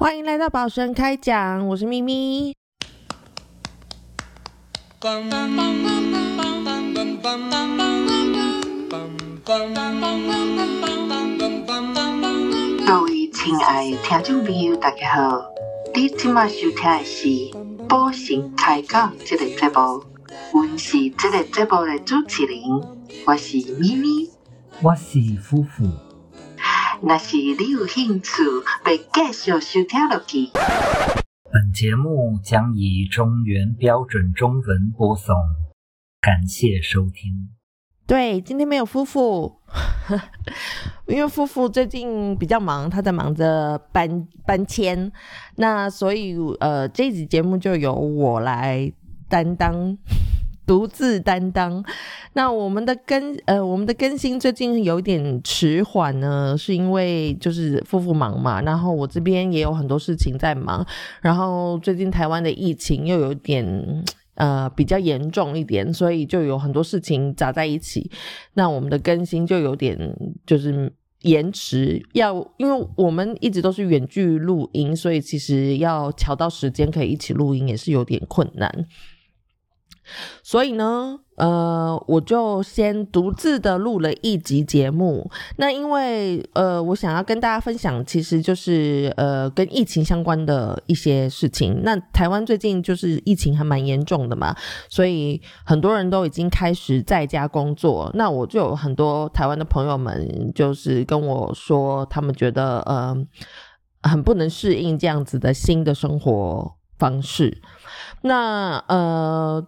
[0.00, 2.54] 欢迎来到宝神开讲，我是咪咪。
[5.00, 5.10] 各
[13.02, 15.44] 位亲爱的听众朋友，大家好！
[15.92, 17.26] 你今麦收听的是
[17.88, 20.04] 《宝神开讲》这个节目，
[20.52, 22.56] 我是这个节目的主持人，
[23.26, 24.30] 我是咪咪。
[24.80, 26.07] 我是夫妇。
[27.00, 28.42] 若是你有兴趣，
[28.84, 30.50] 要继续收听落去。
[31.44, 35.34] 本节目将以中原标准中文播送，
[36.20, 37.50] 感谢收听。
[38.04, 39.60] 对，今天没有夫妇，
[41.06, 45.12] 因为夫妇最近比较忙，他在忙着搬搬迁，
[45.56, 48.92] 那所以呃，这集节目就由我来
[49.28, 49.96] 担当，
[50.68, 51.84] 独自担当。
[52.34, 60.86] 那我们的更呃，我们的更新最近有点迟缓呢，是因为就是夫妇忙嘛，然后我这边也有很多事情在忙，
[61.20, 64.04] 然后最近台湾的疫情又有点。
[64.40, 68.08] 呃，比较严重一点，所以就有很多事情砸在一起，
[68.54, 69.98] 那我们的更新就有点
[70.46, 70.92] 就是
[71.22, 72.00] 延迟。
[72.12, 78.86] 要因为我们一直都是远距录音，所以其实要调到时间可以一起录音也是有点困难。
[80.42, 85.30] 所以呢，呃，我就先独自的录了一集节目。
[85.56, 91.80] 那因为呃，我想要跟大家分享，其实就是呃，跟疫情相关的一些事情。
[91.82, 94.54] 那台湾最近就是疫情还蛮严重的嘛，
[94.88, 98.10] 所以很多人都已经开始在家工作。
[98.14, 103.16] 那我就有很多台湾的朋友们，就是跟我说，他们觉得呃，
[104.02, 107.60] 很不能适应这样子的新的生活方式。
[108.22, 109.66] 那呃。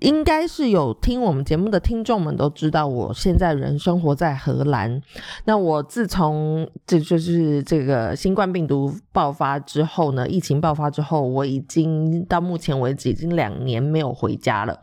[0.00, 5.00] 应该是有听我们节目的听众们都知道，我现在人生活在荷兰。
[5.44, 14.78] 那我自从这就是这个新冠病毒爆发之后呢，疫情爆发之后，我已经到目前为止已经两年没有回家了，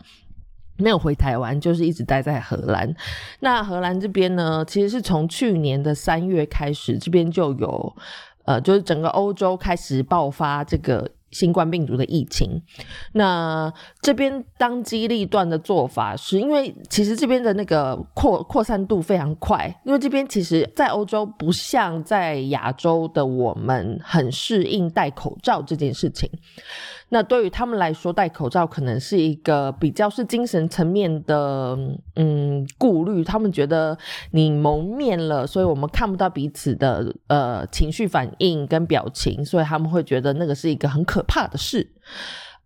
[0.77, 2.91] 没有回台湾，就是一直待在荷兰。
[3.41, 7.95] 那荷兰这边呢，其实是从去年的三月开始，这边就有
[8.45, 11.11] 呃，就是整个欧洲开始爆发这个。
[11.33, 12.61] 新冠病毒的疫情，
[13.13, 26.29] 那这边当机立断的做法，是因为其实这边的那个扩扩散度非常快，因为这边其实，在欧洲不像在亚洲的我们很适应戴口罩这件事情。
[27.09, 31.77] 那对于他们来说，戴口罩可能是一个比较是精神层面的
[32.15, 33.23] 嗯顾虑。
[33.23, 33.95] 他们觉得
[34.31, 41.91] 你蒙面了，所以我们看不到彼此的呃情绪反应跟表情，所以他们会觉得那个是一个很可怕的事。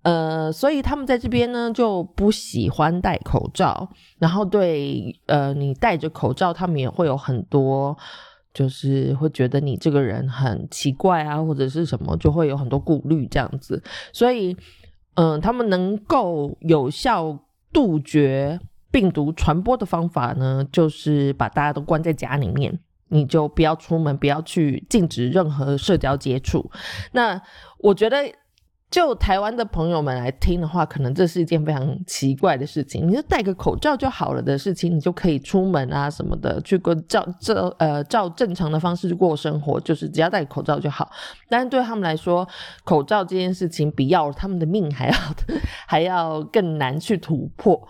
[0.04, 7.98] 呃，所以他们在这边呢就不喜欢戴口罩，然后对呃你戴着口罩，他们也会有很多。
[8.58, 13.84] 就是会觉得你这个人很奇怪啊，或者是什么，就会有很多顾虑这样子。
[14.12, 14.58] 所以，
[15.14, 17.38] 嗯，他们能够有效
[17.72, 18.60] 杜绝
[18.90, 22.80] 病毒传播的方法呢，就是把大家都关在家里面，
[23.10, 26.72] 你就不要出门，不要去禁止任何社交接触。
[27.12, 27.40] 那
[27.78, 28.18] 我觉得。
[28.90, 33.06] 就台湾的朋友们来听的话，可能这是一件非常奇怪的事情。
[33.06, 41.12] 你就戴个口罩就好了的事情，你就可以出门啊什么的，去过照照呃照正常的方式过生活，就是只要戴口罩就好。
[41.50, 42.48] 但是对他们来说，
[42.86, 45.14] 口罩这件事情比要他们的命还要
[45.86, 47.86] 还要更难去突破，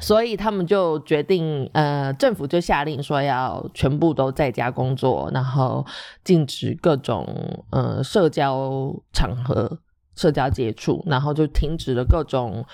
[0.00, 5.86] 所以他们就决定，呃，政府就下令说要全部都在家工作，然后
[6.22, 7.26] 禁止各种
[7.70, 9.78] 呃社交场合。
[10.16, 12.64] 社交接触，然后就停止了各种，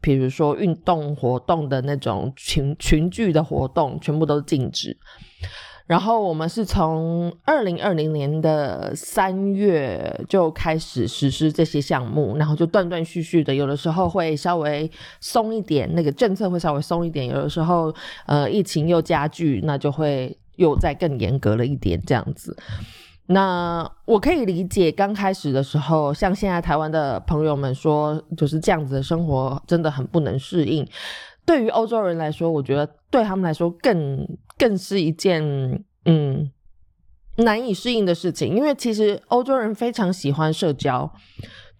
[0.00, 4.96] 比如说运动活动的那种群群聚的活动，全部都禁止。
[5.84, 14.90] 然后我们是从二零二零年的三月就开始实施这些项目，然后就断断续续的，有的时候会稍微
[15.20, 17.92] 松一点，那个政策会稍微松一点；有的时候，
[18.26, 22.56] 呃，疫情又加剧，那就会又再更严格了一点，这样子。
[23.26, 30.86] 那我可以理解，刚开始的时候，像现在台湾的朋友们说，就是这样子的生活真的很不能适应。
[31.44, 34.26] 对于欧洲人来说，我觉得对他们来说更
[34.58, 35.42] 更是一件
[36.04, 36.50] 嗯
[37.36, 41.10] 难以适应的事情，因为其实欧洲人非常喜欢社交。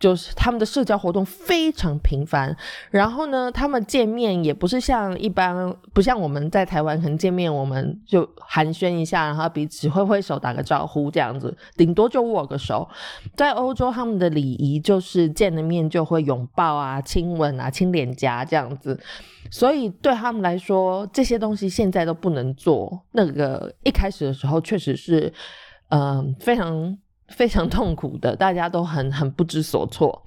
[0.03, 2.57] 就是他们的社交活动非常频繁，
[2.91, 12.89] 然后呢，他们见面也不是像一般，不像我们在台湾可能见面我们就寒暄一下，然后彼此挥挥手打个招呼这样子，顶多就握个手。
[13.37, 19.01] 在欧洲，他们的礼仪就是见了面就会拥抱啊、亲吻啊、亲脸颊这样子，
[19.53, 23.05] 所以对他们来说，这些东西现在都不能做。
[23.13, 25.33] 那个一开始的时候，确实是，
[25.91, 26.99] 嗯，非常。
[27.33, 30.23] 非常痛苦的，大家都很很不知所措。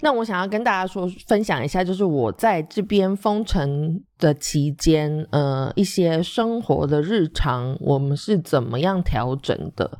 [0.00, 9.98] 那我想要跟大家说分享一下，就是我在这边封城的期间，呃，一些生活的日常，我们是怎么样调整的。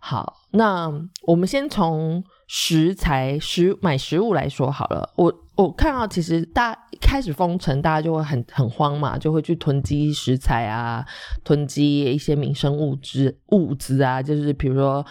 [0.00, 0.92] 好，那
[1.22, 5.12] 我们先从食材食买食物来说好了。
[5.16, 11.04] 我我看到其实大一开始封城，大家就会很很慌嘛，就会去囤积食材啊，
[11.44, 15.04] 囤积一些民生物资物资啊，就是比如说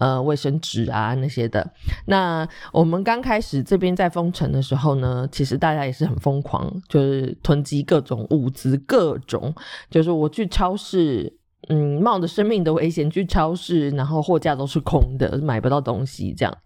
[0.00, 1.72] 呃卫生纸啊那些的。
[2.06, 9.54] 那我们刚开始这边在封城的时候呢，其实大家也是很疯狂，就是囤积各种物资，各种
[9.88, 11.38] 就是我去超市。
[11.68, 16.58] 嗯，冒着生命的危险去超市，然后货架都是空的，买不到东西这样。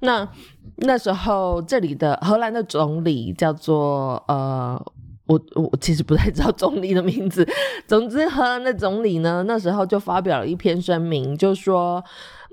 [0.00, 0.28] 那
[0.76, 4.80] 那时候，这里的荷兰的总理叫做呃，
[5.26, 7.48] 我我其实不太知道总理的名字。
[7.86, 12.04] 总之，荷兰的总理呢，那时候就发表了一篇声明，就说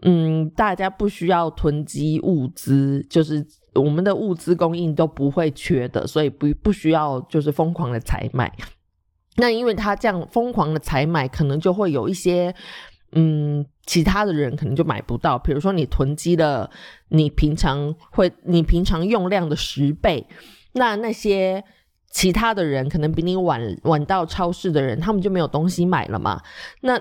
[0.04, 8.52] 嗯，大家不需要囤积物资，就是我们的物资供应都不会缺的，所以不不需要就是疯狂的采买。
[9.38, 12.54] 那因为他这样疯狂的采买，可能就会有一些，
[13.14, 15.40] 嗯，其他的人可能就买不到。
[15.40, 16.70] 比如说你囤积了
[17.10, 20.28] 你平常会你平常用量的十倍，
[20.74, 21.64] 那那些
[22.12, 26.42] 其他的人可能比你晚晚到超市的人，他们就没有东西买了嘛。
[26.82, 27.00] 那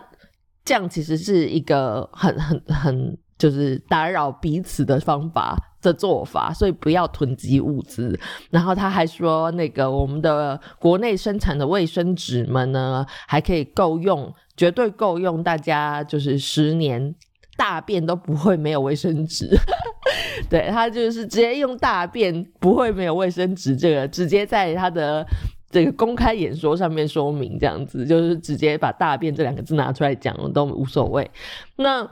[0.64, 5.56] 这样其实是一个很很很就是打扰彼此的方法。
[5.82, 8.16] 的做法，所以不要囤积物资。
[8.50, 17.12] 然后他还说，那个我们的国内生产的卫生纸们呢，还可以够用，绝对够用，大家就是十年
[17.56, 19.58] 大便都不会没有卫生纸。
[20.48, 25.26] 对他就是直接用大便不会没有卫生纸，这个直接在他的
[25.68, 31.28] 这个公开演说上面说明，这样子就是直接把大便这两个字拿出来讲都无所谓。
[31.74, 32.08] 那。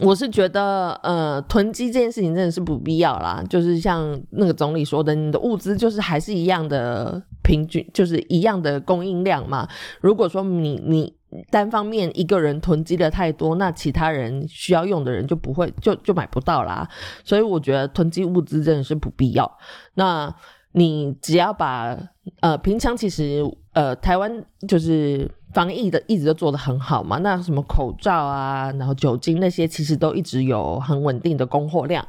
[0.00, 3.42] 我是觉得，呃，囤积这件事情真的是不必要啦。
[3.50, 9.66] 就是像那个总理说的，你的物资就是还是一样的平均，就是一样的供应量嘛。
[10.00, 11.12] 如果说你你
[11.50, 16.88] 单方面一个人囤积的太多，那其他人需要用的人就不会就就买不到啦。
[17.24, 19.58] 所以我觉得囤积物资真的是不必要。
[19.94, 20.32] 那
[20.72, 21.96] 你只要把
[22.40, 25.30] 呃，平常其实呃，台湾就是。
[25.52, 32.06] 防疫的一直都做得很好嘛，那什么口罩啊，然后酒精那些其实都一直有很稳定的供货量，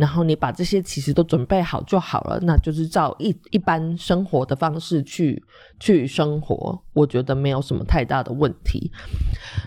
[0.00, 5.44] 然后你把这些其实都准备好就好了，那就是照一一般生活的方式去
[5.78, 8.90] 去生活，我觉得没有什么太大的问题。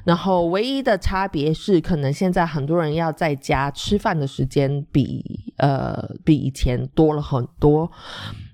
[0.03, 7.91] 然后唯一的差别是，可能现在很多人要在家吃饭的时间比呃比以前多了很多。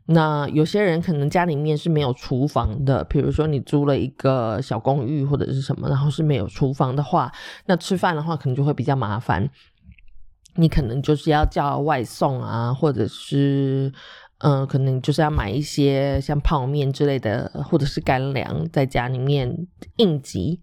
[0.08, 7.32] 那有些人可能家里面是没有厨房的，比如说你租了一个小公寓或者是什么，然后是没有厨房的话，
[7.68, 9.50] 那吃饭的话可能就会比较麻烦。
[10.60, 13.92] 你可能就是要叫外送啊，或者是
[14.40, 20.62] 嗯，可能就是要买一些像泡面之类的，或者是干粮在家里面应急。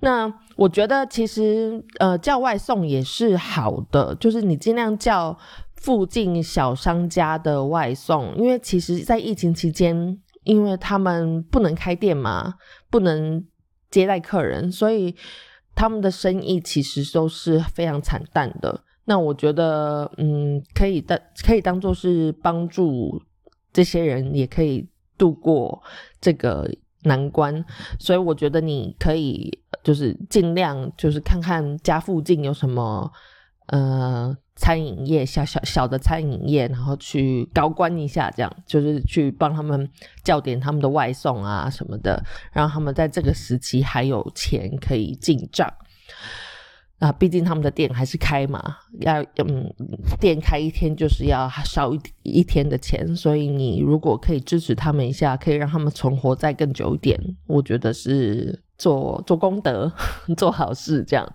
[0.00, 5.38] 那我觉得其实呃叫外送也是好的，就是你尽量叫。
[5.76, 12.54] 附近小商家的外送，因为其实，在疫情期间，因为他们不能开店嘛，
[12.88, 13.44] 不能
[13.90, 15.14] 接待客人，所以
[15.74, 18.82] 他们的生意其实都是非常惨淡的。
[19.04, 23.22] 那我觉得，嗯，可以当可以当做是帮助
[23.72, 25.82] 这些人，也可以度过
[26.20, 26.70] 这个
[27.02, 27.64] 难关。
[27.98, 33.10] 所以我觉得你可以就是尽量就是看看家附近有什么，
[33.66, 34.36] 呃。
[34.56, 39.90] 餐饮业小小小的餐饮业，然后去高官一下，这样就是去帮他们
[40.22, 45.68] 叫点他们的外送啊什么的，让他们在这个时期还有钱可以进账。
[47.00, 49.68] 啊，毕竟他们的店还是开嘛，要嗯，
[50.20, 59.92] 店开一天就是要少一一天的钱，所以你如果可以支持他们一下，可以让他们存活再更久一点，我觉得是做做功德、
[60.36, 61.30] 做好事这样。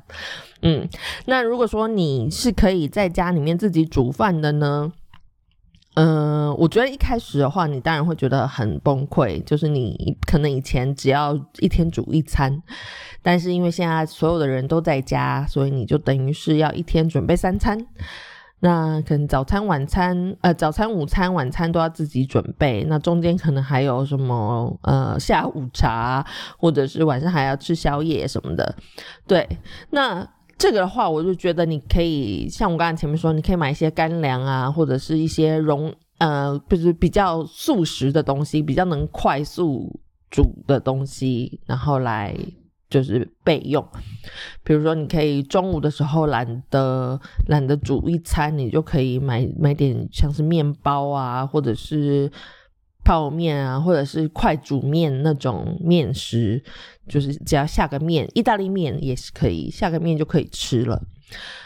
[0.62, 0.88] 嗯，
[1.26, 4.92] 那如果说你是可以在家里面自己煮饭的呢？
[6.02, 12.64] 嗯，我觉得一开始的话，你当然会觉得很崩溃，就是你可能以前只要一天煮一餐，
[13.22, 17.86] 但是因为现在所有的人都在家，所以你就等于是要一天准备三餐。
[18.62, 26.26] 那可能早餐、晚餐，呃，早餐、午餐、晚餐都要自己准备，那中间可能还有什么呃下午茶，
[26.58, 28.74] 或者是晚上还要吃宵夜什么的。
[29.28, 29.46] 对，
[29.90, 30.26] 那。
[30.60, 40.00] 这个的话，我就觉得你可以像我刚才前面说，你可以买一些干粮啊，或者是一些容呃，就是比较速食的东西，比较能快速
[40.30, 42.36] 煮的东西，然后来
[42.90, 43.82] 就是备用。
[44.62, 52.30] 比如说，你可以中午的时候懒得懒得煮一餐，你就可以买买点像是面包啊，或者是
[53.10, 56.64] 泡面啊，或者是快煮面那种面食，
[57.08, 61.02] 就是只要下个面，意大利面也是可以下个面就可以吃了。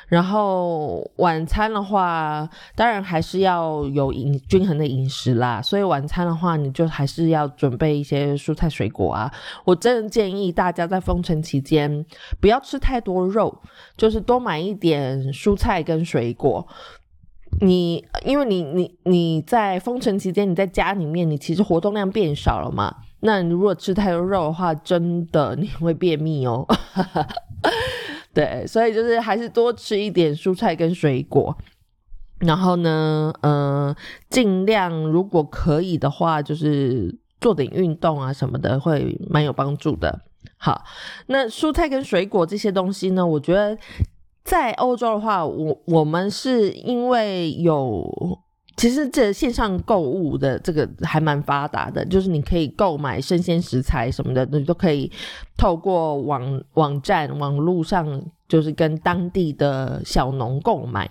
[0.07, 5.61] 然后晚餐的话，当然还是要有饮均衡的饮食啦。
[5.61, 9.29] 所以晚餐的话，你就还是要准备一些蔬菜水果啊。
[9.65, 12.05] 我真的建议大家在封城期间
[12.39, 13.53] 不要吃太多肉，
[13.97, 16.65] 就是多买一点蔬菜跟水果。
[17.61, 22.95] 你因为你你你在封城期间你在家里面，你其实活动量变少了嘛。
[23.21, 26.67] 那你如果吃太多肉的话，真的你会便秘哦。
[28.33, 31.55] 对，所以就是还是多吃一点蔬菜跟水果，
[32.39, 33.95] 然后呢，呃，
[34.29, 40.21] 尽量如果可以的话，就是做点运动啊什么的，会蛮有帮助的。
[40.57, 40.83] 好，
[41.27, 43.77] 那蔬菜跟水果这些东西呢，我觉得
[44.43, 48.39] 在欧洲的话，我我们是因为有。
[48.75, 55.09] 其实这线上购物的这个还蛮发达的，就是你可以购买生鲜食材什么的，你都可以
[55.55, 61.07] 透过网网站、网络上，就是跟当地的小农购买。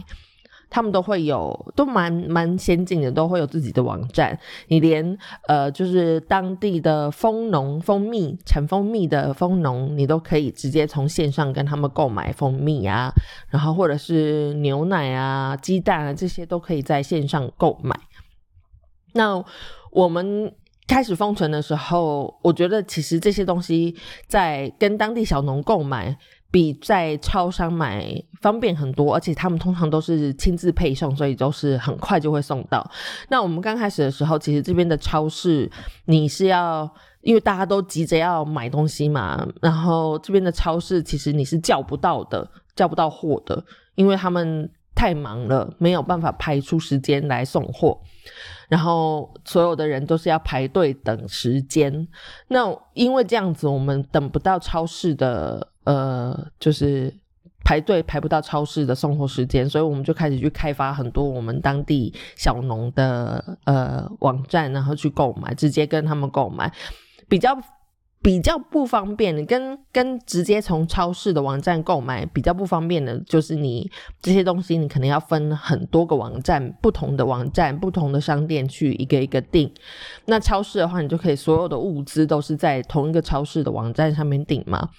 [0.75, 4.39] 他们都会有，都蛮蛮先进的，都会有自己的网站。
[4.69, 13.13] 你连呃，就是当地的蜂农、蜂蜜产蜂蜜的蜂农，你都可以直接从线上跟他们购买蜂蜜啊，
[13.51, 17.95] 然后或者是牛奶啊、鸡蛋啊这些都可以在线上购买。
[19.13, 19.45] 那
[19.91, 20.55] 我们
[20.89, 23.95] 开始封存的时候，我觉得其实这些东西
[24.27, 26.17] 在跟当地小农购买。
[26.53, 28.07] 比在超商买
[28.41, 32.89] 方便很多，而且他们通常都是亲自配送，所以都是很快就会送到。
[33.31, 35.69] 那我们刚开始的时候，其实这边的超市
[36.05, 36.89] 你是要，
[37.23, 47.99] 因为大家都急着要买东西嘛，然后这边的超市其实你是叫不到的，叫不到货的，因为他们太忙了，没有办法排出时间来送货。
[48.69, 52.09] 然后所有的人都是要排队等时间，
[52.49, 57.13] 那因为这样子，我们等不到超市的，呃，就是
[57.65, 66.73] 排队排不到超市的送货时间，所以我们就开始去开发很多我们当地小农的呃网站，然后去购买，直接跟他们购买，
[67.29, 67.57] 比较。
[68.23, 79.69] 比较不方便，你跟跟直接从超市的网站购买比较不方便的，就是你这些东西你可能要分很多个网站，不同的网站、不同的商店去一个一个订。
[80.27, 84.91] 那超市的话，你就可以所有的物资都是在同一个超市的网站上面订嘛。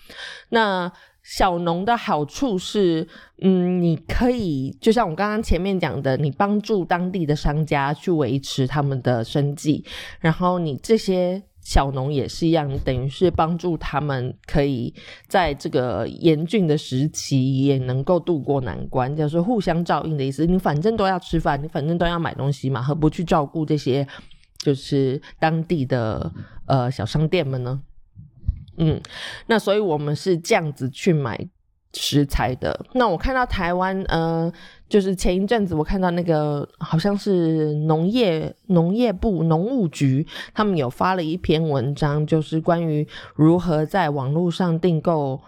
[0.49, 3.07] 那小农的好处是，
[3.41, 9.85] 嗯，你可以就像我刚刚前面讲的，你帮助当地的商家去维持他们的生计，
[10.19, 11.41] 然后你这些。
[11.63, 14.93] 小农也是一样，等于是帮助他们可以
[15.27, 20.45] 在这个严峻的时期也能够度过难关，就是互相照应的意思。
[20.45, 24.07] 你反正都要吃饭，你反正都要买东西嘛，何不去照顾这些
[24.57, 26.31] 就是当地的
[26.65, 27.81] 呃小商店们呢？
[28.77, 29.01] 嗯，
[29.47, 31.49] 那所以我们是这样子去买。
[31.95, 34.51] 食材的那我看到台湾，呃，
[34.93, 40.23] 就是前一阵子我看到那个好像是农业农业部农务局，
[40.53, 45.41] 他们有发了一篇文章，就是关于如何在网络上订购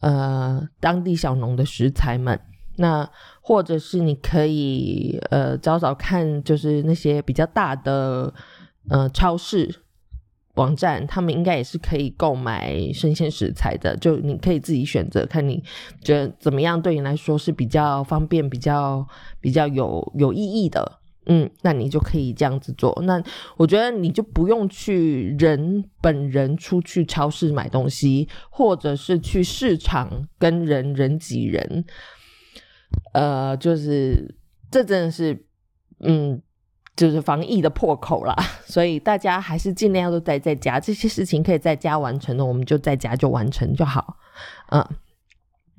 [0.00, 2.40] 呃当地小农的食材们。
[2.74, 3.08] 那
[3.40, 8.34] 或者是你可以呃找找看，就是那些比较大的
[8.90, 9.72] 呃超市。
[10.58, 15.62] 网站他们应该也是可以购买生鲜食材的，就你可以自己选择，看你
[16.02, 19.06] 觉得怎么样对你来说是比较方便、比较
[19.40, 22.92] 比较有有意义的，嗯，那你就可以这样子做。
[23.06, 23.22] 那
[23.56, 31.84] 我觉得你就不用去人本人出去超市买东西，或者是去市场跟人人挤人，
[33.14, 34.34] 呃，就是
[34.72, 35.46] 这真的是，
[36.00, 36.42] 嗯。
[36.98, 38.34] 就是防疫的破口啦，
[38.66, 44.16] 所以大家还是尽量都待在家，这些事情可以在家完成的，我们就在家就完成就好。
[44.72, 44.84] 嗯，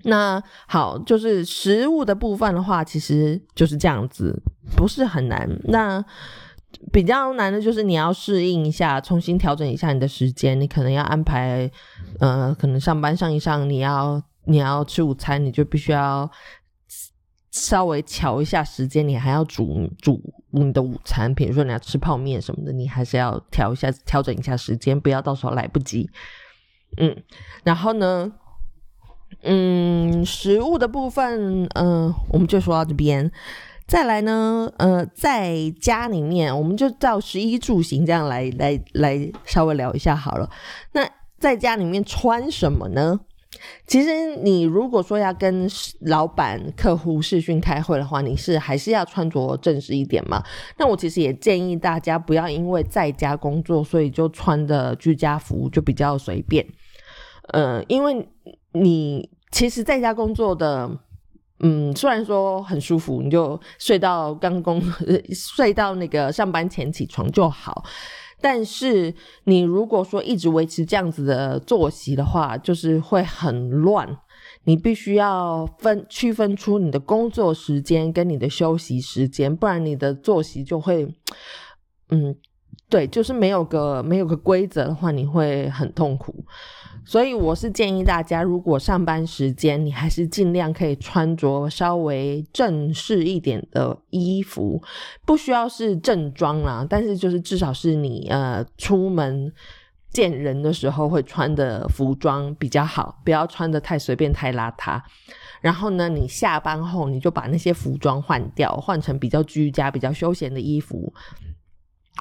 [0.04, 4.34] 那好，就是食物的部分的话，其实就是这样子，
[4.78, 5.46] 不是很难。
[5.66, 6.02] 那
[6.94, 11.70] 比较难的就是你要适应一下，重新调整一下你的时间，你可能要安排，
[12.22, 16.32] 呃，可能上班上一上，你要你要吃午餐，你就必须要。
[17.52, 26.10] 稍微调一下时间，你还要煮煮你的午餐，比如说你要吃泡面什么的，你还是要调一下调整一下时间，不要到时候来不及。
[26.98, 27.16] 嗯，
[27.64, 28.32] 然后呢，
[29.44, 33.32] 嗯，食物的部分，嗯，我们就说到这边。
[33.88, 40.48] 再来呢，呃，在家里面，我们就照十一住行这样来来来稍微聊一下好了。
[40.92, 43.20] 那在家里面穿什么呢？
[43.88, 45.68] 其实你如果说要跟
[46.02, 50.44] 老板、客户视讯开会的话，你是还是要穿着正式一点嘛？
[50.78, 56.66] 那我其实也建议大家不要因为在家工作，所以就穿的居家服就比较随便。
[57.54, 58.30] 呃，因为
[58.74, 60.88] 你其实在家工作的，
[61.62, 64.80] 嗯，虽然说很舒服，你就睡到刚工
[65.34, 67.84] 睡到那个上班前起床就好。
[68.42, 74.18] 但是你如果说一直维持这样子的作息的话，就是会很乱。
[74.66, 81.08] 你必须要分区分出你的工作时间跟你的休息时间，不然你的作息就会，
[82.10, 82.36] 嗯，
[82.90, 86.46] 对，就是没有个没有个规则的话，你会很痛苦。
[87.06, 94.82] 所以我是建议大家，如果上班时间你还是尽量可以穿着稍微正式一点的衣服，
[95.26, 99.52] 不需要是正装啦，但是就是至少是你呃出门
[100.12, 105.02] 见人的时候会穿的服装比较好，不要穿的太随便太邋遢。
[105.62, 111.14] 然后呢，你下班后你就把那些服装换掉，换成比较居家、比较休闲的衣服。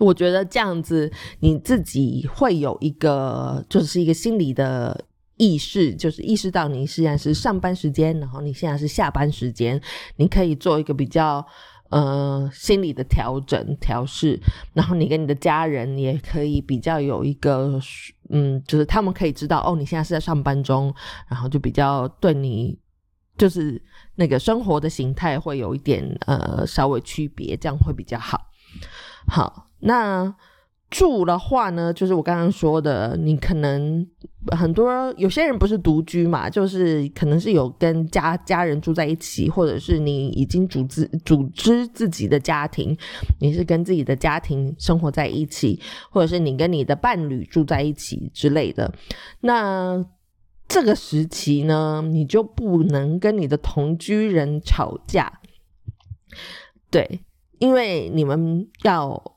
[0.00, 5.04] 我觉得这样子，你自己会有一个，就是一个心理的
[5.36, 9.80] 意识，就是意识到你现在是上班时间，然后你现在是下班时间，
[10.16, 11.44] 你可以做一个比较
[11.90, 14.38] 呃心理的调整调试，
[14.72, 17.80] 然后你跟你的家人也可以比较有一个，
[18.30, 20.94] 嗯，就是他们可以知道哦，你现在是在上班中，
[21.28, 22.78] 然后就比较对你
[23.36, 23.80] 就是
[24.14, 28.40] 那个生活的形态会有一点呃稍微区别，这样会比较好，
[29.26, 29.67] 好。
[29.80, 30.34] 那
[30.90, 34.06] 住的话呢，就是我刚刚说的，你可能
[34.56, 42.96] 很多有些人不是独居嘛，就是可能是有跟家家人住在一起，或者是你已经组织组织自己的家庭，
[43.38, 45.78] 你是跟自己的家庭生活在一起，
[46.10, 48.90] 或者是你跟你的伴侣住在一起之类的。
[49.40, 50.02] 那
[50.66, 55.40] 这个时期呢，你就不能跟你的同居人吵架，
[56.90, 57.20] 对，
[57.58, 59.34] 因为你们要。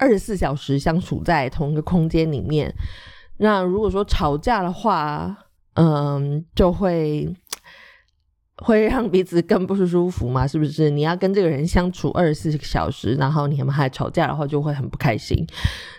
[0.00, 2.74] 二十四小时相处在同一个空间里面，
[3.36, 5.36] 那如果说吵架的话，
[5.74, 7.30] 嗯，就会
[8.56, 10.46] 会让彼此更不舒服嘛？
[10.46, 10.88] 是不是？
[10.88, 15.46] 你要跟这个人相处二十四小时，然后你们还吵架的话，就会很不开心。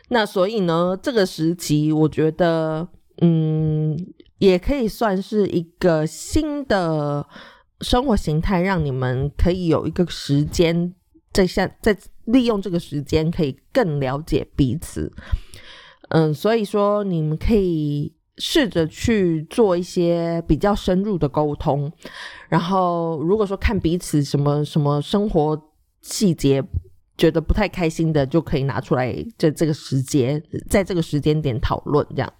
[0.09, 2.87] 那所以呢，这个时期，我觉得，
[3.21, 3.95] 嗯，
[4.39, 7.25] 也可以算是一个新的
[7.81, 10.95] 生活形态，让你们可以有一个时间。
[11.33, 15.11] 在下在利用这个时间，可以更了解彼此。
[16.09, 21.91] 嗯，所以说你们可以试着去做一些比较深入的沟通。
[22.49, 25.59] 然后，如果说看彼此什么什么生活
[26.01, 26.63] 细节
[27.17, 32.33] 觉得不太开心的，就可以拿出来，在这个时间，在这个时间点讨论这样。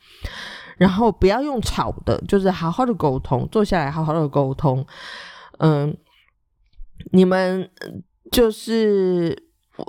[0.78, 4.86] 然后不要用吵的，就是好好的沟通，坐下来好好的沟通。
[5.60, 5.96] 嗯，
[7.12, 7.70] 你们。
[8.32, 9.38] 就是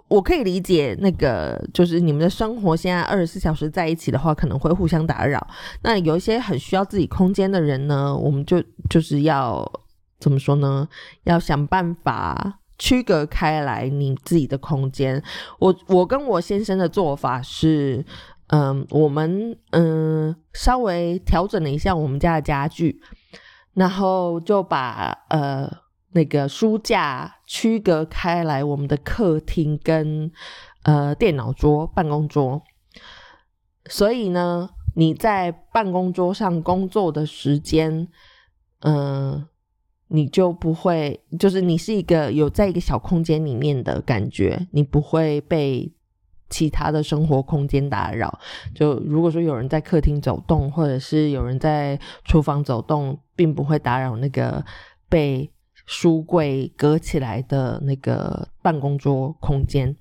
[0.09, 5.47] 我可以理解那个，就是你们的生活现在二十四小时在一起的话，可能会互相打扰。
[5.83, 9.67] 那有一些很需要自己空间的人呢，我们就就是要
[10.21, 10.89] 怎么说呢？
[11.25, 15.23] 要想办法区隔开来你自己的空间。
[15.59, 18.05] 我我跟我先生的做法是，
[18.49, 23.01] 嗯，我们嗯稍微调整了一下我们家的家具，
[23.75, 25.82] 然后就把呃。
[26.15, 30.31] 那个书架区隔开来，我们的客厅跟
[30.83, 32.63] 呃电脑桌、办公桌。
[33.87, 38.09] 所以呢，你在办公桌上工作的时间，
[38.81, 39.49] 嗯，
[40.09, 45.93] 你就不会，就是你是一个有在一个小空间里面的感觉，你不会被
[46.51, 48.39] 其他的生活空间打扰。
[48.75, 54.65] 就如果说有人在客厅走动，或者是有人在厨房走动，并不会打扰那个
[55.09, 55.52] 被。
[55.87, 59.97] 书柜隔起来的那个办公桌空间，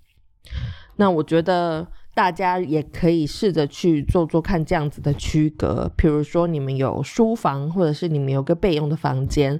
[0.95, 1.87] 那我觉得。
[2.13, 9.57] 大家也可以试着去做做看这样子的区隔，比如说你们有书房，或者是你们有个备用的房间，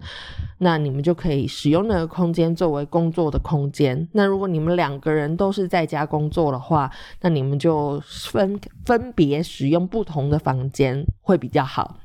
[0.57, 4.05] 那你们就可以使用那个空间作为工作的空间。
[4.11, 11.97] 那如果你们两个人都是在家工作的话，那你们就分分别使用不同的房间会比较好。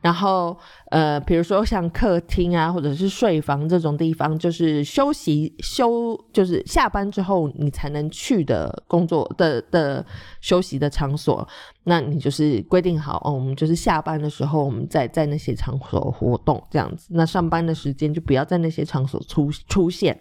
[0.00, 0.56] 然后，
[0.90, 10.04] 呃，比如说像客厅啊，或者是睡房这种地方，就是休息休，就是下班之后你才能去的工作的的。
[10.40, 11.46] 休息的场所，
[11.84, 13.32] 那你就是规定好哦。
[13.32, 17.08] 我们就是下班的时候，我们在在那些场所活动这样子。
[17.10, 20.18] 那上班的时间就不要在那些场所出出现。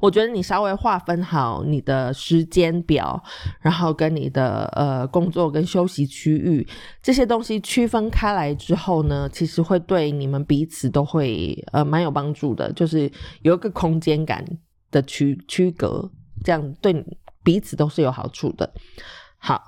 [0.00, 3.22] 我觉得你稍微划分好你的时间表，
[3.60, 6.66] 然后跟你的呃工作跟休息区域
[7.02, 13.10] 这些东西区分开来之后呢，其实会对你们彼此都会呃蛮有帮助的，就是
[13.42, 14.44] 有一个空间感
[14.90, 16.10] 的区区隔，
[16.44, 17.04] 这样对
[17.42, 18.72] 彼此都是有好处的。
[19.38, 19.62] 好，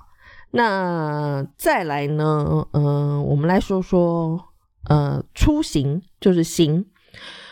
[0.51, 4.39] 那再来呢，嗯、我们来说说
[4.89, 6.85] 呃出行，就是行。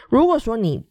[0.09, 0.88] 如果说你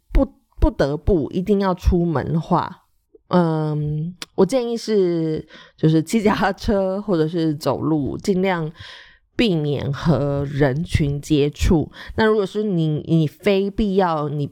[0.60, 2.84] 不得不一定要出门的话，
[3.28, 8.70] 嗯，我建议是就是骑脚踏车或者是走路，尽量
[9.36, 11.90] 避免和人群接触。
[12.16, 14.50] 那如果是你你非必要你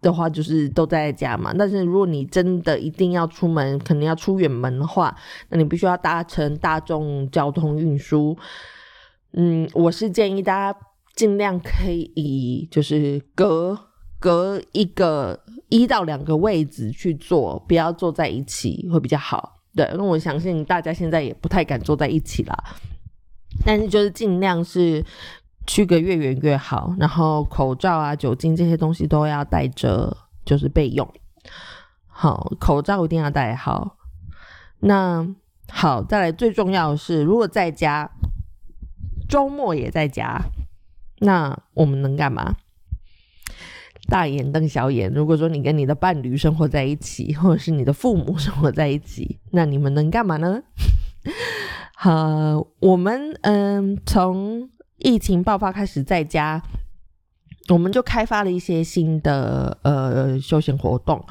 [0.00, 1.52] 的话，就是都在家嘛。
[1.58, 5.14] 但是如果你真的一定要出门，可能要出远门的话，
[5.48, 8.36] 那你必须要搭乘大众交通运输。
[9.32, 10.78] 嗯，我是建议大家
[11.14, 13.78] 尽量可以就是隔
[14.20, 19.56] 隔一个一到两个位置去坐，不要坐在一起会比较好。
[19.74, 22.56] 对，那我相信大家现在也不太敢坐在一起啦，
[23.64, 25.04] 但是就是尽量是
[25.66, 31.08] 去隔越远越好，然后口罩啊、酒精这些东西都要带着，就是备用。
[32.06, 33.96] 好，口罩一定要戴好。
[34.80, 35.26] 那
[35.70, 38.10] 好，再来最重要的是，如果在家，
[39.28, 40.42] 周末也在家，
[41.20, 42.56] 那我们能干嘛？
[44.10, 45.10] 大眼瞪小眼。
[45.10, 50.60] 如果说你跟你的伴侣生活在一起，或者是你的父母生活在一起， 那你们能干嘛呢？
[51.94, 54.68] 好，我们嗯，从
[54.98, 56.62] 疫情爆发开始在家，
[57.68, 61.24] 我们就开发了一些新的呃休闲活动。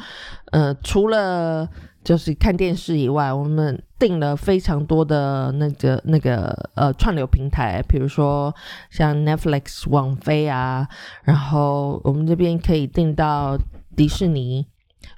[0.52, 1.70] 呃，除了
[2.04, 8.56] 就是看电视以外，我们订了非常多的那个那个呃串流平台，比如说
[8.90, 10.88] 像 Netflix、网飞啊，
[11.24, 13.58] 然后我们这边可以订到
[13.98, 14.66] 迪士尼，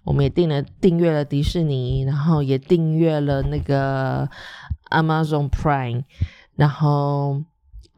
[0.03, 4.27] 我们也订了订阅了迪士尼，然后也订阅了那个
[4.89, 6.03] Amazon Prime，
[6.55, 7.43] 然后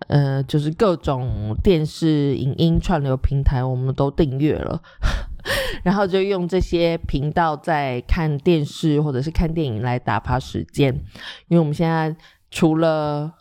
[0.07, 4.81] 呃就是各种电视影音串流平台我们都订阅了。
[5.83, 10.93] 然后就用这些频道在看电视或者是看电影来打发时间，
[11.49, 12.15] 因为我们现在
[12.49, 13.31] 除了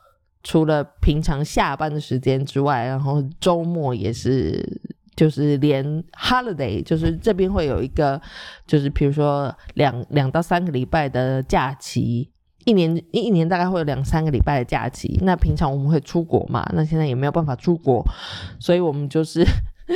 [0.43, 4.81] 除了平常下班的时间之外，然后周末也是，
[5.15, 8.21] 就是连 holiday，就是这边会有一个，
[8.67, 12.31] 就是比如说两两到三个礼拜的假期。
[12.65, 16.65] 一年一一年大概会有两三个礼拜的假期，那平常我们会出国嘛？
[16.75, 18.05] 那现在也没有办法出国，
[18.61, 19.45] 所以我们就是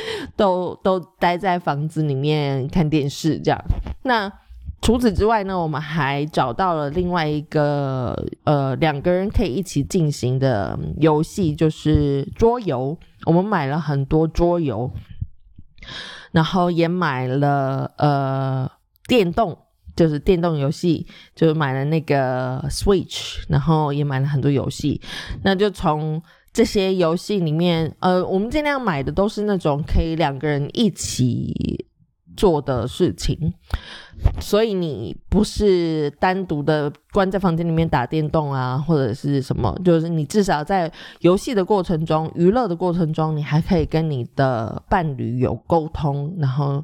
[0.36, 3.64] 都都待在房子里面看电视这样。
[4.02, 4.30] 那
[4.82, 12.96] 除此之外呢，我们还找到了另外一个呃两个人可以一起进行的游戏，就是桌游。
[13.24, 14.90] 我们买了很多桌游，
[16.32, 18.70] 然后也买了呃
[19.06, 19.58] 电动。
[19.96, 25.00] 就是电动游戏，就是买了那个 Switch，然后也买了很多游戏。
[25.42, 26.22] 那就从
[26.56, 31.84] 这些游戏里面，呃，我们尽量买的都是那种可以两个人一起
[32.34, 33.52] 做的事情。
[34.40, 40.90] 所以你不是单独的关在房间里面打电动啊，或者是什么，就是你至少在
[41.20, 46.82] 游戏的过程中、娱乐的过程中，你还可以跟你的伴侣有沟通，然后。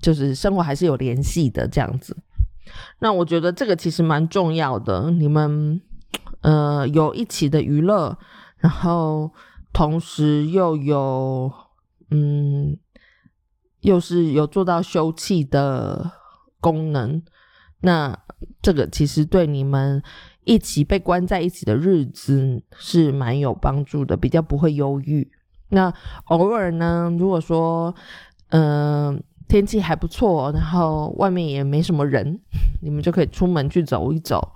[0.00, 2.16] 就是生活还是有联系的这样子，
[3.00, 5.10] 那我觉得这个其实蛮重要的。
[5.10, 5.80] 你们
[6.42, 8.16] 呃有一起的娱乐，
[8.64, 9.30] 然后
[9.74, 11.52] 同时又有
[12.10, 12.78] 嗯，
[13.82, 16.10] 又是有做到休憩的
[16.60, 17.22] 功能，
[17.82, 18.18] 那
[18.62, 20.02] 这个其实对你们
[20.44, 25.30] 一起被关在一起的日子是蛮有帮助的，比较不会忧郁。
[25.68, 25.92] 那
[26.28, 27.94] 偶尔呢，如果说
[28.48, 29.22] 嗯。
[29.46, 32.40] 天气还不错，然后外面也没什么人，
[32.80, 34.54] 你们就可以出门去走一走。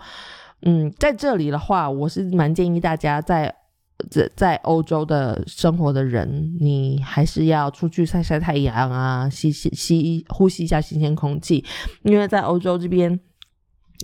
[0.62, 3.54] 嗯，在这里的话，我是蛮建议大家在
[4.10, 11.64] 在在欧洲的生活的人，你还是要出去晒晒太阳啊，吸吸吸呼吸一下新鲜空气，
[12.02, 13.18] 因为在欧洲这边。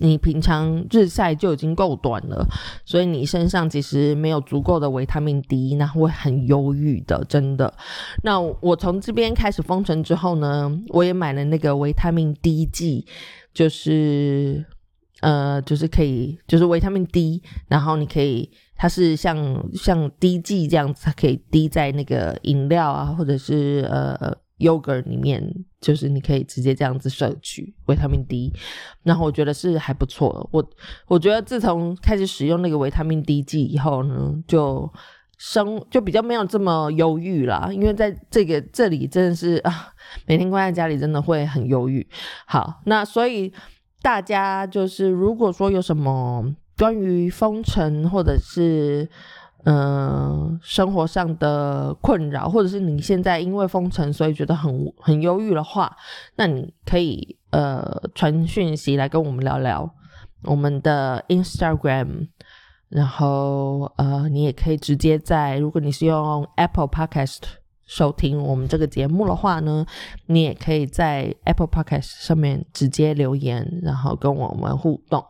[0.00, 2.44] 你平常日晒就已经够短了，
[2.84, 7.72] 所以你身上其实没有足够的维他命 D，那会很忧郁的，真的。
[8.24, 13.06] 那我从这边开始封城之后呢，我也买了那个维他命 D 剂，
[13.52, 14.66] 就是
[15.24, 19.36] 呃，就是可以，就是维他命 D，然后你可以，它是像
[19.74, 24.36] 像滴剂这样子，它可以滴在那个饮料啊，或者是呃。
[24.58, 25.42] yogurt 里面
[25.80, 28.52] 就是你可以直接这样子摄取维他命 D，
[29.02, 30.48] 然后我觉得是还不错。
[30.52, 30.64] 我
[31.08, 34.90] 我觉得自从开始使用那个维他命 D 剂以后呢，就
[35.38, 39.92] 生就比较没有这么忧郁啦，因为在这个这里真的是啊，
[40.26, 42.06] 每天关在家里真的会很忧郁。
[42.46, 43.52] 好，那所以
[44.04, 46.44] 大家就是如果说有什么
[46.76, 49.08] 关于封城或者是
[49.64, 55.96] 嗯生活上的困扰，或者是你现在因为封城所以觉得很很忧郁的话，
[56.36, 57.82] 那你可以呃
[58.14, 59.90] 传讯息来跟我们聊聊
[60.42, 62.28] 我们的 Instagram。
[62.90, 67.40] 然后，呃，你也可以直接在，如果你是用 Apple Podcast
[67.86, 69.84] 收听我们这个节目的话呢，
[70.26, 75.24] 你也可以在 Apple Podcast 上面直接留言，然后跟我们互动。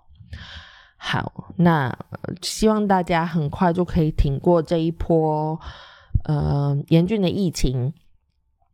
[0.97, 1.97] 好，那
[2.43, 5.61] 希望大家很快就可以挺过这一波
[6.25, 7.93] 呃严峻的疫情。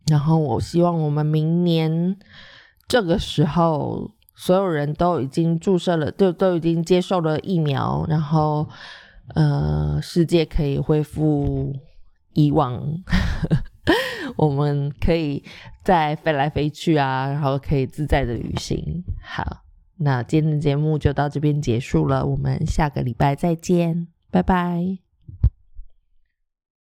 [0.07, 2.17] 然后，我希望我们明年
[2.89, 4.11] 这个时候。
[4.33, 8.67] 所有人都已经注射了，都都已经接受了疫苗，然后，
[9.35, 11.77] 呃，世界可以恢复
[12.33, 12.83] 以往，
[14.37, 15.43] 我们可以
[15.85, 19.03] 再飞来飞去啊，然后可以自在的旅行。
[19.23, 19.63] 好，
[19.99, 25.10] 那今天的节目就到这边结束了，我们下个礼拜再见，拜拜。